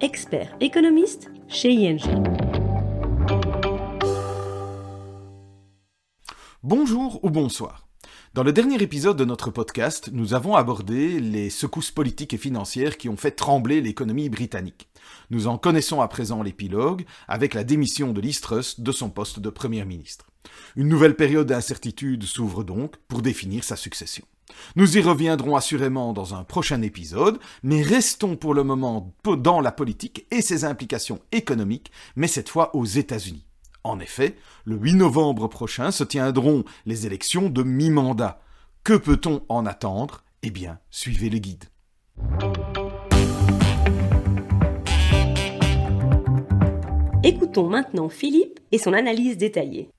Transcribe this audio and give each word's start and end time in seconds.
expert 0.00 0.56
économiste 0.60 1.30
chez 1.48 1.72
ING. 1.72 1.98
Bonjour 6.62 7.18
ou 7.24 7.30
bonsoir. 7.30 7.88
Dans 8.34 8.44
le 8.44 8.52
dernier 8.52 8.80
épisode 8.80 9.16
de 9.16 9.24
notre 9.24 9.50
podcast, 9.50 10.10
nous 10.12 10.34
avons 10.34 10.54
abordé 10.54 11.18
les 11.18 11.50
secousses 11.50 11.90
politiques 11.90 12.34
et 12.34 12.38
financières 12.38 12.96
qui 12.96 13.08
ont 13.08 13.16
fait 13.16 13.32
trembler 13.32 13.80
l'économie 13.80 14.28
britannique. 14.28 14.88
Nous 15.30 15.48
en 15.48 15.58
connaissons 15.58 16.00
à 16.00 16.06
présent 16.06 16.44
l'épilogue 16.44 17.04
avec 17.26 17.54
la 17.54 17.64
démission 17.64 18.12
de 18.12 18.20
Liz 18.20 18.40
Truss 18.40 18.78
de 18.78 18.92
son 18.92 19.10
poste 19.10 19.40
de 19.40 19.50
Premier 19.50 19.84
ministre. 19.84 20.30
Une 20.76 20.88
nouvelle 20.88 21.16
période 21.16 21.48
d'incertitude 21.48 22.22
s'ouvre 22.22 22.62
donc 22.62 22.96
pour 23.08 23.22
définir 23.22 23.64
sa 23.64 23.74
succession. 23.74 24.24
Nous 24.76 24.96
y 24.96 25.00
reviendrons 25.00 25.56
assurément 25.56 26.12
dans 26.12 26.34
un 26.34 26.44
prochain 26.44 26.82
épisode, 26.82 27.38
mais 27.62 27.82
restons 27.82 28.36
pour 28.36 28.54
le 28.54 28.64
moment 28.64 29.12
dans 29.24 29.60
la 29.60 29.72
politique 29.72 30.26
et 30.30 30.42
ses 30.42 30.64
implications 30.64 31.20
économiques, 31.32 31.90
mais 32.16 32.28
cette 32.28 32.48
fois 32.48 32.74
aux 32.74 32.84
États-Unis. 32.84 33.46
En 33.84 34.00
effet, 34.00 34.36
le 34.64 34.76
8 34.76 34.94
novembre 34.94 35.48
prochain 35.48 35.90
se 35.90 36.04
tiendront 36.04 36.64
les 36.84 37.06
élections 37.06 37.48
de 37.48 37.62
mi-mandat. 37.62 38.40
Que 38.84 38.94
peut-on 38.94 39.42
en 39.48 39.66
attendre? 39.66 40.24
Eh 40.42 40.50
bien, 40.50 40.78
suivez 40.90 41.30
les 41.30 41.40
guides. 41.40 41.64
Écoutons 47.22 47.68
maintenant 47.68 48.08
Philippe 48.08 48.60
et 48.72 48.78
son 48.78 48.92
analyse 48.92 49.36
détaillée. 49.36 49.90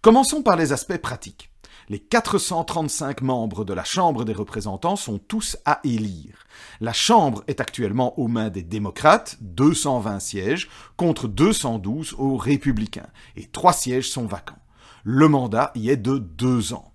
Commençons 0.00 0.42
par 0.42 0.56
les 0.56 0.72
aspects 0.72 0.96
pratiques. 0.98 1.49
Les 1.90 1.98
435 1.98 3.20
membres 3.20 3.64
de 3.64 3.74
la 3.74 3.82
Chambre 3.82 4.24
des 4.24 4.32
représentants 4.32 4.94
sont 4.94 5.18
tous 5.18 5.56
à 5.64 5.80
élire. 5.82 6.46
La 6.80 6.92
Chambre 6.92 7.42
est 7.48 7.60
actuellement 7.60 8.16
aux 8.16 8.28
mains 8.28 8.48
des 8.48 8.62
démocrates, 8.62 9.38
220 9.40 10.20
sièges, 10.20 10.68
contre 10.96 11.26
212 11.26 12.14
aux 12.16 12.36
républicains, 12.36 13.08
et 13.34 13.46
trois 13.46 13.72
sièges 13.72 14.08
sont 14.08 14.26
vacants. 14.26 14.62
Le 15.02 15.26
mandat 15.26 15.72
y 15.74 15.90
est 15.90 15.96
de 15.96 16.18
deux 16.18 16.74
ans. 16.74 16.92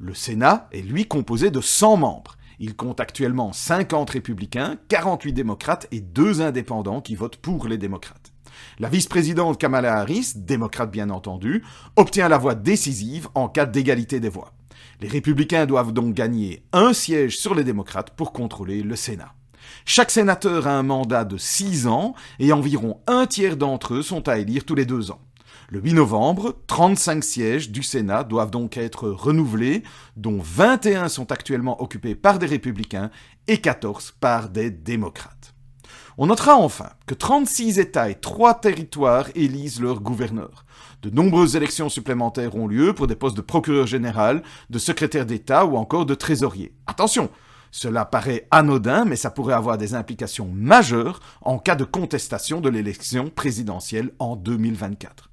Le 0.00 0.12
Sénat 0.12 0.68
est 0.72 0.82
lui 0.82 1.06
composé 1.06 1.52
de 1.52 1.60
100 1.60 1.96
membres. 1.96 2.36
Il 2.58 2.74
compte 2.74 2.98
actuellement 2.98 3.52
50 3.52 4.10
républicains, 4.10 4.76
48 4.88 5.34
démocrates 5.34 5.86
et 5.92 6.00
deux 6.00 6.42
indépendants 6.42 7.00
qui 7.00 7.14
votent 7.14 7.36
pour 7.36 7.68
les 7.68 7.78
démocrates. 7.78 8.32
La 8.78 8.88
vice-présidente 8.88 9.58
Kamala 9.58 9.98
Harris, 9.98 10.32
démocrate 10.36 10.90
bien 10.90 11.10
entendu, 11.10 11.64
obtient 11.96 12.28
la 12.28 12.38
voix 12.38 12.54
décisive 12.54 13.28
en 13.34 13.48
cas 13.48 13.66
d'égalité 13.66 14.20
des 14.20 14.28
voix. 14.28 14.52
Les 15.00 15.08
républicains 15.08 15.66
doivent 15.66 15.92
donc 15.92 16.14
gagner 16.14 16.64
un 16.72 16.92
siège 16.92 17.38
sur 17.38 17.54
les 17.54 17.64
démocrates 17.64 18.10
pour 18.16 18.32
contrôler 18.32 18.82
le 18.82 18.96
Sénat. 18.96 19.34
Chaque 19.84 20.10
sénateur 20.10 20.66
a 20.66 20.78
un 20.78 20.82
mandat 20.82 21.24
de 21.24 21.36
six 21.36 21.86
ans 21.86 22.14
et 22.38 22.52
environ 22.52 23.00
un 23.06 23.26
tiers 23.26 23.56
d'entre 23.56 23.94
eux 23.94 24.02
sont 24.02 24.28
à 24.28 24.38
élire 24.38 24.64
tous 24.64 24.74
les 24.74 24.86
deux 24.86 25.10
ans. 25.10 25.20
Le 25.68 25.80
8 25.80 25.94
novembre, 25.94 26.54
35 26.68 27.24
sièges 27.24 27.70
du 27.70 27.82
Sénat 27.82 28.22
doivent 28.22 28.52
donc 28.52 28.76
être 28.76 29.08
renouvelés, 29.08 29.82
dont 30.16 30.38
21 30.40 31.08
sont 31.08 31.32
actuellement 31.32 31.82
occupés 31.82 32.14
par 32.14 32.38
des 32.38 32.46
républicains 32.46 33.10
et 33.48 33.60
14 33.60 34.14
par 34.20 34.48
des 34.48 34.70
démocrates. 34.70 35.55
On 36.18 36.28
notera 36.28 36.56
enfin 36.56 36.88
que 37.06 37.12
36 37.12 37.78
États 37.78 38.08
et 38.08 38.14
3 38.14 38.60
territoires 38.60 39.28
élisent 39.34 39.82
leurs 39.82 40.00
gouverneurs. 40.00 40.64
De 41.02 41.10
nombreuses 41.10 41.56
élections 41.56 41.90
supplémentaires 41.90 42.56
ont 42.56 42.66
lieu 42.66 42.94
pour 42.94 43.06
des 43.06 43.16
postes 43.16 43.36
de 43.36 43.42
procureur 43.42 43.86
général, 43.86 44.42
de 44.70 44.78
secrétaire 44.78 45.26
d'État 45.26 45.66
ou 45.66 45.76
encore 45.76 46.06
de 46.06 46.14
trésorier. 46.14 46.72
Attention, 46.86 47.28
cela 47.70 48.06
paraît 48.06 48.48
anodin, 48.50 49.04
mais 49.04 49.16
ça 49.16 49.30
pourrait 49.30 49.52
avoir 49.52 49.76
des 49.76 49.94
implications 49.94 50.48
majeures 50.50 51.20
en 51.42 51.58
cas 51.58 51.76
de 51.76 51.84
contestation 51.84 52.62
de 52.62 52.70
l'élection 52.70 53.28
présidentielle 53.28 54.12
en 54.18 54.36
2024. 54.36 55.28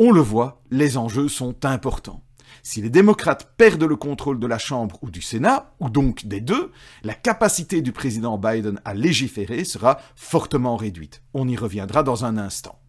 On 0.00 0.10
le 0.10 0.20
voit, 0.20 0.60
les 0.72 0.96
enjeux 0.96 1.28
sont 1.28 1.64
importants. 1.64 2.24
Si 2.62 2.82
les 2.82 2.90
démocrates 2.90 3.54
perdent 3.56 3.84
le 3.84 3.96
contrôle 3.96 4.38
de 4.38 4.46
la 4.46 4.58
Chambre 4.58 4.98
ou 5.02 5.10
du 5.10 5.22
Sénat, 5.22 5.74
ou 5.80 5.88
donc 5.88 6.26
des 6.26 6.40
deux, 6.40 6.72
la 7.02 7.14
capacité 7.14 7.82
du 7.82 7.92
président 7.92 8.38
Biden 8.38 8.80
à 8.84 8.94
légiférer 8.94 9.64
sera 9.64 9.98
fortement 10.16 10.76
réduite. 10.76 11.22
On 11.34 11.48
y 11.48 11.56
reviendra 11.56 12.02
dans 12.02 12.24
un 12.24 12.36
instant. 12.36 12.80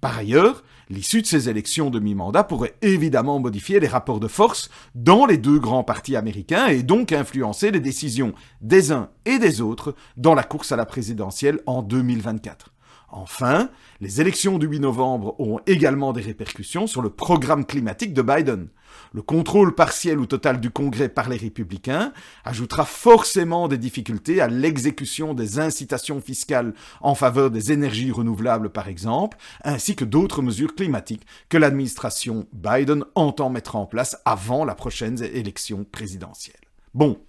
Par 0.00 0.16
ailleurs, 0.16 0.64
l'issue 0.88 1.22
de 1.22 1.26
ces 1.26 1.48
élections 1.48 1.90
de 1.90 2.00
mi-mandat 2.00 2.44
pourrait 2.44 2.74
évidemment 2.82 3.38
modifier 3.38 3.80
les 3.80 3.88
rapports 3.88 4.20
de 4.20 4.28
force 4.28 4.70
dans 4.94 5.26
les 5.26 5.38
deux 5.38 5.58
grands 5.58 5.84
partis 5.84 6.16
américains 6.16 6.66
et 6.66 6.82
donc 6.82 7.12
influencer 7.12 7.70
les 7.70 7.80
décisions 7.80 8.34
des 8.60 8.92
uns 8.92 9.10
et 9.24 9.38
des 9.38 9.60
autres 9.60 9.94
dans 10.16 10.34
la 10.34 10.42
course 10.42 10.72
à 10.72 10.76
la 10.76 10.86
présidentielle 10.86 11.60
en 11.66 11.82
2024. 11.82 12.73
Enfin, 13.16 13.70
les 14.00 14.20
élections 14.20 14.58
du 14.58 14.66
8 14.66 14.80
novembre 14.80 15.36
ont 15.38 15.60
également 15.66 16.12
des 16.12 16.20
répercussions 16.20 16.88
sur 16.88 17.00
le 17.00 17.10
programme 17.10 17.64
climatique 17.64 18.12
de 18.12 18.22
Biden. 18.22 18.70
Le 19.12 19.22
contrôle 19.22 19.76
partiel 19.76 20.18
ou 20.18 20.26
total 20.26 20.58
du 20.58 20.70
Congrès 20.70 21.08
par 21.08 21.28
les 21.28 21.36
républicains 21.36 22.12
ajoutera 22.44 22.84
forcément 22.84 23.68
des 23.68 23.78
difficultés 23.78 24.40
à 24.40 24.48
l'exécution 24.48 25.32
des 25.32 25.60
incitations 25.60 26.20
fiscales 26.20 26.74
en 27.00 27.14
faveur 27.14 27.52
des 27.52 27.70
énergies 27.70 28.10
renouvelables 28.10 28.70
par 28.70 28.88
exemple, 28.88 29.38
ainsi 29.62 29.94
que 29.94 30.04
d'autres 30.04 30.42
mesures 30.42 30.74
climatiques 30.74 31.24
que 31.48 31.56
l'administration 31.56 32.48
Biden 32.52 33.04
entend 33.14 33.48
mettre 33.48 33.76
en 33.76 33.86
place 33.86 34.16
avant 34.24 34.64
la 34.64 34.74
prochaine 34.74 35.22
élection 35.22 35.84
présidentielle. 35.84 36.56
Bon, 36.94 37.20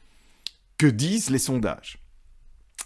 que 0.80 0.88
disent 0.88 1.30
les 1.30 1.38
sondages? 1.38 2.00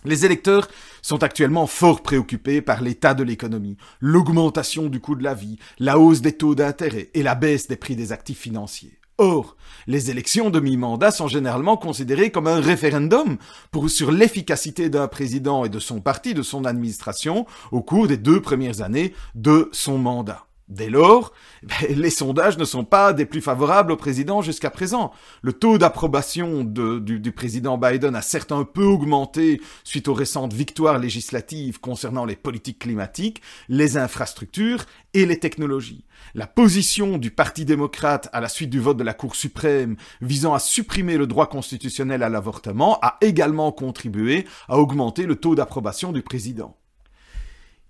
Les 0.05 0.25
électeurs 0.25 0.67
sont 1.01 1.23
actuellement 1.23 1.67
fort 1.67 2.01
préoccupés 2.01 2.61
par 2.61 2.81
l'état 2.81 3.13
de 3.13 3.23
l'économie, 3.23 3.77
l'augmentation 3.99 4.87
du 4.87 4.99
coût 4.99 5.15
de 5.15 5.23
la 5.23 5.33
vie, 5.33 5.57
la 5.77 5.99
hausse 5.99 6.21
des 6.21 6.33
taux 6.33 6.55
d'intérêt 6.55 7.09
et 7.13 7.23
la 7.23 7.35
baisse 7.35 7.67
des 7.67 7.75
prix 7.75 7.95
des 7.95 8.11
actifs 8.11 8.39
financiers. 8.39 8.99
Or, 9.17 9.57
les 9.85 10.09
élections 10.09 10.49
de 10.49 10.61
mi-mandat 10.61 11.11
sont 11.11 11.27
généralement 11.27 11.75
considérées 11.75 12.31
comme 12.31 12.47
un 12.47 12.61
référendum 12.61 13.37
pour, 13.69 13.89
sur 13.89 14.11
l'efficacité 14.11 14.89
d'un 14.89 15.09
président 15.09 15.65
et 15.65 15.69
de 15.69 15.79
son 15.79 15.99
parti, 15.99 16.33
de 16.33 16.41
son 16.41 16.63
administration, 16.63 17.45
au 17.73 17.81
cours 17.81 18.07
des 18.07 18.15
deux 18.15 18.41
premières 18.41 18.81
années 18.81 19.13
de 19.35 19.69
son 19.73 19.97
mandat. 19.97 20.48
Dès 20.69 20.91
lors, 20.91 21.33
les 21.89 22.11
sondages 22.11 22.59
ne 22.59 22.63
sont 22.63 22.85
pas 22.85 23.11
des 23.11 23.25
plus 23.25 23.41
favorables 23.41 23.91
au 23.91 23.97
président 23.97 24.43
jusqu'à 24.43 24.69
présent. 24.69 25.11
Le 25.41 25.51
taux 25.51 25.79
d'approbation 25.79 26.63
du, 26.63 27.19
du, 27.19 27.31
président 27.31 27.79
Biden 27.79 28.15
a 28.15 28.21
certes 28.21 28.51
un 28.51 28.63
peu 28.63 28.83
augmenté 28.83 29.61
suite 29.83 30.07
aux 30.07 30.13
récentes 30.13 30.53
victoires 30.53 30.99
législatives 30.99 31.79
concernant 31.79 32.23
les 32.23 32.35
politiques 32.35 32.77
climatiques, 32.77 33.41
les 33.67 33.97
infrastructures 33.97 34.85
et 35.15 35.25
les 35.25 35.39
technologies. 35.39 36.05
La 36.35 36.45
position 36.45 37.17
du 37.17 37.31
Parti 37.31 37.65
démocrate 37.65 38.29
à 38.31 38.39
la 38.39 38.47
suite 38.47 38.69
du 38.69 38.79
vote 38.79 38.97
de 38.97 39.03
la 39.03 39.15
Cour 39.15 39.35
suprême 39.35 39.95
visant 40.21 40.53
à 40.53 40.59
supprimer 40.59 41.17
le 41.17 41.25
droit 41.25 41.49
constitutionnel 41.49 42.21
à 42.21 42.29
l'avortement 42.29 42.99
a 43.01 43.17
également 43.21 43.71
contribué 43.71 44.45
à 44.67 44.77
augmenter 44.77 45.25
le 45.25 45.35
taux 45.35 45.55
d'approbation 45.55 46.11
du 46.11 46.21
président. 46.21 46.77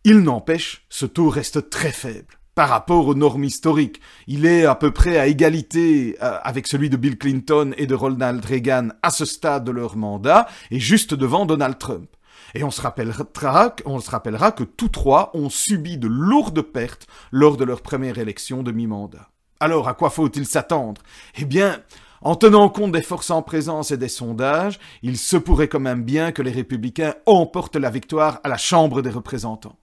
Il 0.06 0.19
n'empêche, 0.19 0.85
ce 0.87 1.05
taux 1.05 1.29
reste 1.29 1.70
très 1.70 1.91
faible 1.91 2.39
par 2.59 2.67
rapport 2.67 3.08
aux 3.08 3.16
normes 3.16 3.46
historiques. 3.46 4.02
Il 4.28 4.46
est 4.46 4.66
à 4.66 4.76
peu 4.76 4.91
près 4.91 5.17
à 5.17 5.28
égalité 5.28 6.17
euh, 6.22 6.38
avec 6.44 6.67
celui 6.67 6.90
de 6.90 6.97
Bill 6.97 7.17
Clinton 7.17 7.72
et 7.78 7.88
de 7.88 7.96
Ronald 7.96 8.44
Reagan 8.44 8.90
à 9.02 9.11
ce 9.11 9.23
stade 9.23 9.64
de 9.64 9.72
leur 9.72 9.96
mandat 9.96 10.46
et 10.70 10.78
juste 10.78 11.14
devant 11.14 11.46
Donald 11.46 11.78
Trump. 11.78 12.09
Et 12.56 12.66
on 12.66 12.70
se 12.70 12.82
rappellera, 12.82 14.52
que 14.52 14.66
tous 14.66 14.90
trois 14.90 15.32
ont 15.35 15.50
subi 15.50 15.97
de 15.97 16.09
lourdes 16.09 16.61
pertes 16.61 17.08
lors 17.32 17.56
de 17.56 17.64
leur 17.64 17.82
première 17.82 18.17
élection 18.17 18.62
de 18.62 18.73
mi-mandat. 18.73 19.29
Alors, 19.62 19.88
à 19.88 19.94
quoi 19.94 20.09
faut-il 20.09 20.46
s'attendre? 20.46 21.02
Eh 21.38 21.46
bien, 21.46 21.79
en 22.22 22.35
tenant 22.35 22.67
compte 22.67 22.91
des 22.91 23.02
forces 23.02 23.32
en 23.32 23.41
présence 23.41 23.91
et 23.91 23.97
des 23.97 24.09
sondages, 24.09 24.82
il 25.02 25.17
se 25.17 25.38
pourrait 25.38 25.70
quand 25.70 25.79
même 25.79 26.03
bien 26.03 26.34
que 26.34 26.41
les 26.41 26.52
républicains 26.52 27.14
emportent 27.26 27.78
la 27.78 27.90
victoire 27.90 28.41
à 28.44 28.50
la 28.50 28.58
Chambre 28.58 29.02
des 29.02 29.12
représentants. 29.12 29.78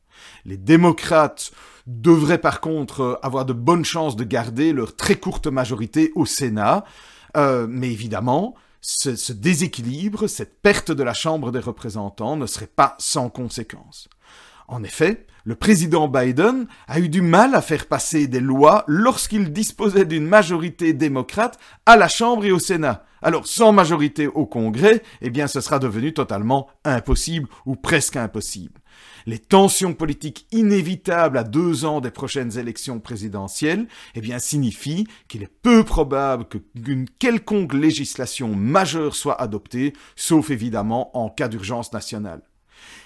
Les 0.45 0.57
démocrates 0.57 1.53
devraient 1.87 2.39
par 2.39 2.61
contre 2.61 3.01
euh, 3.01 3.15
avoir 3.23 3.45
de 3.45 3.53
bonnes 3.53 3.85
chances 3.85 4.17
de 4.17 4.25
garder 4.25 4.73
leur 4.73 4.97
très 4.97 5.17
courte 5.17 5.47
majorité 5.47 6.13
au 6.15 6.27
Sénat, 6.27 6.85
euh, 7.37 7.67
mais 7.69 7.91
évidemment, 7.91 8.55
ce, 8.81 9.17
ce, 9.17 9.33
déséquilibre, 9.33 10.27
cette 10.27 10.61
perte 10.63 10.91
de 10.91 11.03
la 11.03 11.15
Chambre 11.15 11.53
des 11.53 11.61
représentants 11.61 12.37
ne 12.37 12.47
serait 12.47 12.67
pas 12.67 12.97
sans 12.99 13.29
conséquences. 13.31 14.09
En 14.69 14.83
effet, 14.83 15.27
le 15.45 15.55
président 15.55 16.09
Biden 16.09 16.67
a 16.89 16.99
eu 16.99 17.09
du 17.09 17.23
mal 17.23 17.55
à 17.55 17.63
faire 17.63 17.87
passer 17.87 18.27
des 18.27 18.41
lois 18.41 18.85
lorsqu'il 18.89 19.53
disposait 19.53 20.05
d'une 20.05 20.27
majorité 20.27 20.93
démocrate 20.93 21.57
à 21.87 21.97
la 21.97 22.09
Chambre 22.09 22.45
et 22.45 22.51
au 22.51 22.59
Sénat. 22.59 23.05
Alors, 23.23 23.47
sans 23.47 23.73
majorité 23.73 24.27
au 24.27 24.45
Congrès, 24.45 25.03
eh 25.23 25.31
bien, 25.31 25.47
ce 25.47 25.61
sera 25.61 25.79
devenu 25.79 26.13
totalement 26.13 26.69
impossible 26.85 27.49
ou 27.65 27.77
presque 27.77 28.17
impossible. 28.17 28.81
Les 29.29 29.41
tensions 29.41 29.93
politiques 29.93 30.47
inévitables 30.53 31.37
à 31.37 31.43
deux 31.43 31.85
ans 31.85 32.01
des 32.01 32.13
prochaines 32.13 32.59
élections 32.59 33.01
présidentielles, 33.01 33.89
eh 34.15 34.21
bien, 34.21 34.39
signifient 34.39 35.09
qu'il 35.27 35.43
est 35.43 35.53
peu 35.63 35.83
probable 35.83 36.45
qu'une 36.45 37.09
quelconque 37.19 37.75
législation 37.75 38.55
majeure 38.55 39.17
soit 39.17 39.41
adoptée, 39.41 39.95
sauf 40.15 40.51
évidemment 40.51 41.17
en 41.17 41.29
cas 41.29 41.49
d'urgence 41.49 41.93
nationale. 41.93 42.43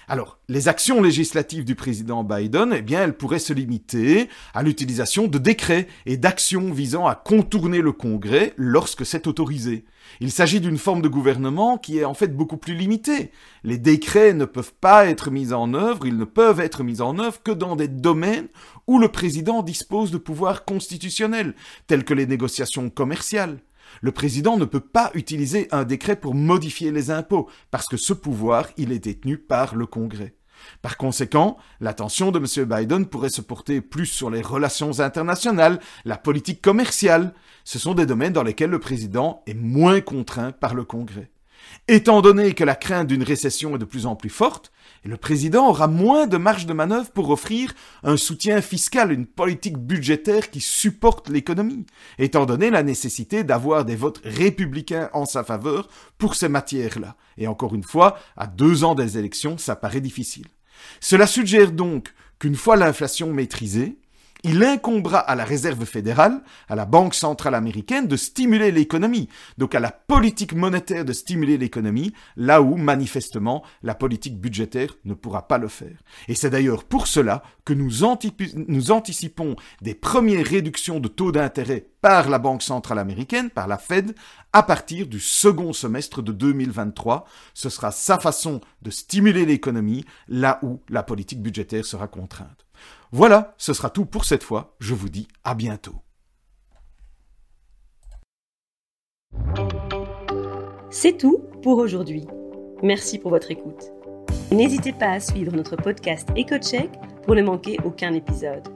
Alors, 0.07 0.39
les 0.49 0.67
actions 0.67 1.01
législatives 1.01 1.63
du 1.63 1.75
président 1.75 2.23
Biden, 2.23 2.73
eh 2.75 2.81
bien, 2.81 3.03
elles 3.03 3.15
pourraient 3.15 3.39
se 3.39 3.53
limiter 3.53 4.29
à 4.53 4.63
l'utilisation 4.63 5.27
de 5.27 5.37
décrets 5.37 5.87
et 6.05 6.17
d'actions 6.17 6.71
visant 6.71 7.07
à 7.07 7.15
contourner 7.15 7.79
le 7.79 7.91
Congrès 7.91 8.53
lorsque 8.57 9.05
c'est 9.05 9.27
autorisé. 9.27 9.85
Il 10.19 10.31
s'agit 10.31 10.59
d'une 10.59 10.77
forme 10.77 11.01
de 11.01 11.07
gouvernement 11.07 11.77
qui 11.77 11.99
est 11.99 12.05
en 12.05 12.13
fait 12.13 12.35
beaucoup 12.35 12.57
plus 12.57 12.75
limitée. 12.75 13.31
Les 13.63 13.77
décrets 13.77 14.33
ne 14.33 14.45
peuvent 14.45 14.73
pas 14.73 15.05
être 15.05 15.31
mis 15.31 15.53
en 15.53 15.73
œuvre, 15.73 16.05
ils 16.05 16.17
ne 16.17 16.25
peuvent 16.25 16.59
être 16.59 16.83
mis 16.83 17.01
en 17.01 17.17
œuvre 17.19 17.41
que 17.41 17.51
dans 17.51 17.75
des 17.75 17.87
domaines 17.87 18.47
où 18.87 18.99
le 18.99 19.07
président 19.07 19.63
dispose 19.63 20.11
de 20.11 20.17
pouvoirs 20.17 20.65
constitutionnels, 20.65 21.55
tels 21.87 22.03
que 22.03 22.13
les 22.13 22.25
négociations 22.25 22.89
commerciales. 22.89 23.59
Le 24.01 24.11
président 24.11 24.57
ne 24.57 24.65
peut 24.65 24.79
pas 24.79 25.11
utiliser 25.13 25.67
un 25.71 25.83
décret 25.83 26.15
pour 26.15 26.35
modifier 26.35 26.91
les 26.91 27.11
impôts, 27.11 27.49
parce 27.71 27.87
que 27.87 27.97
ce 27.97 28.13
pouvoir, 28.13 28.67
il 28.77 28.91
est 28.91 28.99
détenu 28.99 29.37
par 29.37 29.75
le 29.75 29.85
Congrès. 29.85 30.35
Par 30.81 30.97
conséquent, 30.97 31.57
l'attention 31.79 32.31
de 32.31 32.39
M. 32.39 32.65
Biden 32.65 33.05
pourrait 33.05 33.29
se 33.29 33.41
porter 33.41 33.81
plus 33.81 34.05
sur 34.05 34.29
les 34.29 34.41
relations 34.41 34.99
internationales, 34.99 35.79
la 36.05 36.17
politique 36.17 36.61
commerciale. 36.61 37.33
Ce 37.63 37.79
sont 37.79 37.93
des 37.93 38.05
domaines 38.05 38.33
dans 38.33 38.43
lesquels 38.43 38.69
le 38.69 38.79
président 38.79 39.41
est 39.47 39.55
moins 39.55 40.01
contraint 40.01 40.51
par 40.51 40.75
le 40.75 40.83
Congrès. 40.83 41.30
Étant 41.87 42.21
donné 42.21 42.53
que 42.53 42.63
la 42.63 42.75
crainte 42.75 43.07
d'une 43.07 43.23
récession 43.23 43.75
est 43.75 43.79
de 43.79 43.85
plus 43.85 44.05
en 44.05 44.15
plus 44.15 44.29
forte, 44.29 44.71
le 45.03 45.17
président 45.17 45.67
aura 45.67 45.87
moins 45.87 46.27
de 46.27 46.37
marge 46.37 46.65
de 46.65 46.73
manœuvre 46.73 47.11
pour 47.11 47.29
offrir 47.31 47.73
un 48.03 48.17
soutien 48.17 48.61
fiscal, 48.61 49.11
une 49.11 49.25
politique 49.25 49.77
budgétaire 49.77 50.51
qui 50.51 50.61
supporte 50.61 51.29
l'économie, 51.29 51.85
étant 52.19 52.45
donné 52.45 52.69
la 52.69 52.83
nécessité 52.83 53.43
d'avoir 53.43 53.83
des 53.83 53.95
votes 53.95 54.21
républicains 54.23 55.09
en 55.13 55.25
sa 55.25 55.43
faveur 55.43 55.89
pour 56.17 56.35
ces 56.35 56.49
matières-là. 56.49 57.15
Et 57.37 57.47
encore 57.47 57.73
une 57.73 57.83
fois, 57.83 58.17
à 58.37 58.47
deux 58.47 58.83
ans 58.83 58.95
des 58.95 59.17
élections, 59.17 59.57
ça 59.57 59.75
paraît 59.75 60.01
difficile. 60.01 60.47
Cela 60.99 61.27
suggère 61.27 61.71
donc 61.71 62.13
qu'une 62.39 62.55
fois 62.55 62.75
l'inflation 62.75 63.33
maîtrisée, 63.33 63.97
il 64.43 64.63
incombera 64.63 65.19
à 65.19 65.35
la 65.35 65.43
Réserve 65.43 65.85
fédérale, 65.85 66.41
à 66.67 66.75
la 66.75 66.85
Banque 66.85 67.15
centrale 67.15 67.55
américaine, 67.55 68.07
de 68.07 68.15
stimuler 68.15 68.71
l'économie, 68.71 69.29
donc 69.57 69.75
à 69.75 69.79
la 69.79 69.91
politique 69.91 70.53
monétaire 70.53 71.05
de 71.05 71.13
stimuler 71.13 71.57
l'économie, 71.57 72.13
là 72.35 72.61
où, 72.61 72.75
manifestement, 72.75 73.63
la 73.83 73.95
politique 73.95 74.39
budgétaire 74.39 74.95
ne 75.05 75.13
pourra 75.13 75.47
pas 75.47 75.57
le 75.57 75.67
faire. 75.67 75.97
Et 76.27 76.35
c'est 76.35 76.49
d'ailleurs 76.49 76.83
pour 76.83 77.07
cela 77.07 77.43
que 77.65 77.73
nous, 77.73 78.03
anticipons 78.03 79.55
des 79.81 79.93
premières 79.93 80.45
réductions 80.45 80.99
de 80.99 81.07
taux 81.07 81.31
d'intérêt 81.31 81.85
par 82.01 82.29
la 82.29 82.39
Banque 82.39 82.63
centrale 82.63 82.99
américaine, 82.99 83.49
par 83.49 83.67
la 83.67 83.77
Fed, 83.77 84.15
à 84.53 84.63
partir 84.63 85.07
du 85.07 85.19
second 85.19 85.71
semestre 85.71 86.21
de 86.21 86.31
2023. 86.31 87.25
Ce 87.53 87.69
sera 87.69 87.91
sa 87.91 88.17
façon 88.17 88.61
de 88.81 88.89
stimuler 88.89 89.45
l'économie, 89.45 90.05
là 90.27 90.59
où 90.63 90.81
la 90.89 91.03
politique 91.03 91.41
budgétaire 91.41 91.85
sera 91.85 92.07
contrainte. 92.07 92.65
Voilà, 93.13 93.55
ce 93.57 93.73
sera 93.73 93.89
tout 93.89 94.05
pour 94.05 94.23
cette 94.23 94.43
fois. 94.43 94.75
Je 94.79 94.93
vous 94.93 95.09
dis 95.09 95.27
à 95.43 95.53
bientôt. 95.53 95.95
C'est 100.89 101.17
tout 101.17 101.39
pour 101.61 101.77
aujourd'hui. 101.77 102.25
Merci 102.81 103.19
pour 103.19 103.31
votre 103.31 103.51
écoute. 103.51 103.91
N'hésitez 104.51 104.93
pas 104.93 105.09
à 105.09 105.19
suivre 105.19 105.53
notre 105.53 105.75
podcast 105.75 106.29
EcoCheck 106.37 106.89
pour 107.23 107.35
ne 107.35 107.41
manquer 107.41 107.77
aucun 107.83 108.13
épisode. 108.13 108.67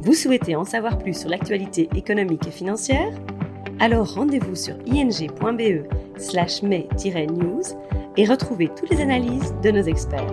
Vous 0.00 0.14
souhaitez 0.14 0.54
en 0.54 0.64
savoir 0.64 0.98
plus 0.98 1.18
sur 1.18 1.28
l'actualité 1.28 1.88
économique 1.96 2.46
et 2.46 2.52
financière? 2.52 3.12
Alors 3.80 4.14
rendez-vous 4.14 4.54
sur 4.54 4.76
ing.be 4.86 5.88
slash 6.16 6.62
news 6.62 7.62
et 8.16 8.24
retrouvez 8.24 8.68
toutes 8.68 8.90
les 8.90 9.00
analyses 9.00 9.52
de 9.62 9.70
nos 9.72 9.82
experts. 9.82 10.30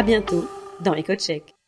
À 0.00 0.02
bientôt 0.02 0.48
dans 0.80 0.94
EcoCheck. 0.94 1.59